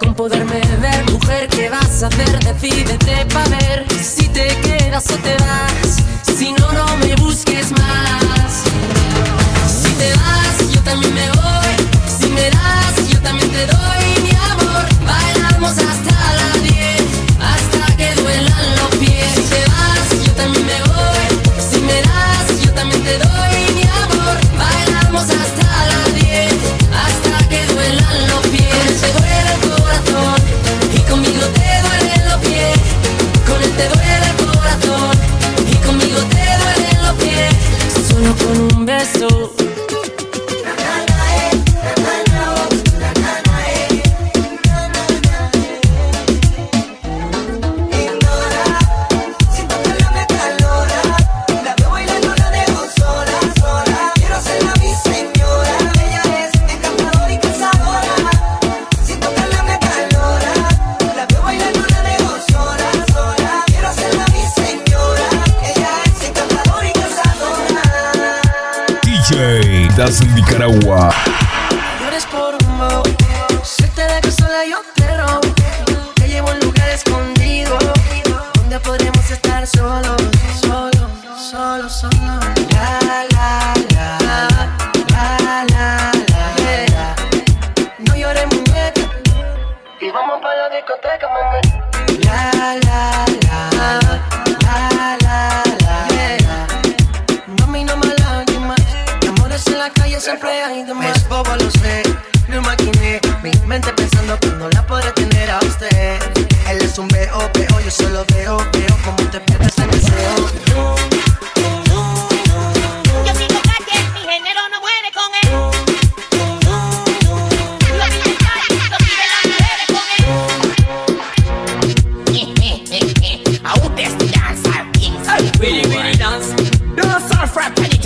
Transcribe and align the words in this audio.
con 0.00 0.14
poderme 0.16 0.60
ver, 0.80 1.10
mujer, 1.12 1.48
¿qué 1.48 1.68
vas 1.68 2.02
a 2.02 2.08
hacer? 2.08 2.40
Decídete 2.40 3.24
para 3.32 3.48
ver 3.50 3.86
si 4.02 4.28
te 4.30 4.48
quedas 4.62 5.06
o 5.12 5.16
te 5.18 5.36
vas, 5.36 6.02
si 6.36 6.52
no, 6.52 6.72
no 6.72 6.96
me 6.96 7.14
voy. 7.14 7.21
um 38.62 38.84
beso 38.84 39.71
Das 70.02 70.20
Nicaragua. 70.34 71.10
Llores 72.00 72.26
por 72.26 72.56
un 72.60 72.76
te 73.94 74.32
sola 74.32 74.64
yo 74.68 74.78
te 74.96 75.06
Te 76.16 76.26
llevo 76.26 76.50
un 76.50 76.58
lugar 76.58 76.88
escondido 76.88 77.78
Donde 78.54 78.80
podremos 78.80 79.30
estar 79.30 79.64
solos 79.64 80.20
Solos, 80.60 81.08
solos, 81.38 81.92
La, 82.72 82.98
la, 83.30 83.74
la 83.94 85.64
La. 85.70 87.14
No 88.00 88.16
Y 90.00 90.10
vamos 90.10 90.40
para 90.42 90.68
la 90.68 90.74
discoteca, 90.74 91.28
mami 91.28 91.71
siempre 100.22 100.62
hay 100.62 100.84
de 100.84 100.94
más. 100.94 101.16
Es 101.16 101.28
bobo, 101.28 101.50
lo 101.56 101.70
sé. 101.70 102.02
Lo 102.48 102.58
imaginé. 102.58 103.20
Mi 103.42 103.50
mente 103.66 103.92
pensando 103.92 104.38
que 104.38 104.48
no 104.50 104.70
la 104.70 104.86
podré 104.86 105.10
tener 105.12 105.50
a 105.50 105.58
usted. 105.58 106.18
Él 106.70 106.78
es 106.80 106.96
un 106.98 107.08
veo. 107.08 107.50
Yo 107.84 107.90
solo 107.90 108.24
veo, 108.32 108.56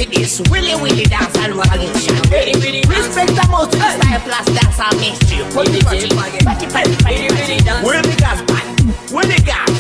fraternity 0.07 0.23
this. 0.23 0.41
Willy 0.51 0.75
Willy 0.81 1.05
dance 1.05 1.37
and 1.39 1.55
revolution. 1.55 2.17
Willy 2.31 2.55
Willy 2.61 2.83
Respect 2.89 3.35
the 3.35 3.47
most 3.51 3.73
to 3.73 3.79
the 3.79 3.91
style 3.91 4.21
plus 4.21 4.49
eh, 4.49 4.53
eh. 4.53 4.61
dance 4.61 4.81
and 4.81 5.01
mystery. 5.01 5.43
Willy 5.55 5.81
Willy 5.87 6.09
dance. 6.09 6.63
Willy 7.05 7.29
Willy 7.31 7.59
dance. 7.61 7.87
Willy 7.87 8.17
gas 8.17 8.41
man. 8.51 8.67
Willy 9.13 9.39
gas. 9.45 9.71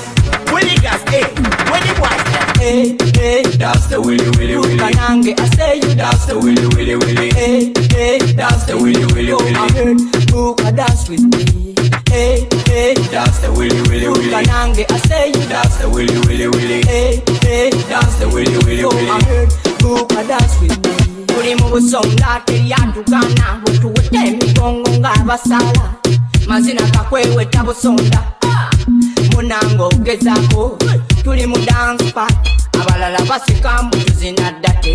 Willy 0.52 0.76
gas. 0.78 1.02
Hey. 1.10 1.26
Willy 1.70 1.92
boys. 1.98 2.22
Hey, 2.56 2.96
hey, 3.14 3.42
That's 3.42 3.86
the 3.86 4.00
willy 4.00 4.30
willy 4.38 4.56
willy. 4.56 4.78
Kanange, 4.78 5.38
I 5.38 5.46
say 5.54 5.76
you 5.76 5.94
That's 5.94 6.24
the 6.24 6.38
willy 6.38 6.66
willy 6.74 6.96
willy. 6.96 7.30
Hey, 7.34 7.72
hey, 7.92 8.18
That's 8.32 8.64
the 8.64 8.76
willy 8.76 9.04
willy 9.12 9.28
Yo, 9.28 9.36
I 9.36 9.70
heard 9.72 10.00
who 10.32 10.54
can 10.56 10.74
dance 10.74 11.06
with 11.08 11.20
me. 11.20 11.74
Hey, 12.08 12.48
hey, 12.64 12.94
That's 13.12 13.40
the 13.40 13.52
willy 13.52 13.82
willy 13.90 14.08
willy. 14.08 14.30
Kanange, 14.32 14.90
I 14.90 14.98
say 15.00 15.28
you 15.28 15.46
That's 15.46 15.76
the 15.76 15.88
willy 15.90 16.18
willy 16.26 16.48
willy. 16.48 16.82
Hey, 16.86 17.22
hey, 17.42 17.70
That's 17.70 18.16
the 18.16 18.28
willy 18.28 18.56
willy 18.64 18.80
Yo, 18.80 18.88
I 18.88 19.22
heard 19.24 19.65
tuuka 19.86 20.22
dansi 20.24 20.66
tuli 21.30 21.54
mu 21.54 21.66
busonga 21.70 22.30
teryatugana 22.46 23.46
butuweta 23.62 24.18
emigongo 24.28 24.90
ng'abasala 24.98 25.84
mazina 26.48 26.82
kakweweta 26.94 27.62
busonda. 27.66 28.20
Munanga 29.32 29.84
ogezaako 29.84 30.78
tuli 31.24 31.46
mu 31.46 31.56
dansipa 31.66 32.26
abalala 32.80 33.20
basika 33.30 33.82
mbutu 33.82 34.12
zinaddate 34.18 34.94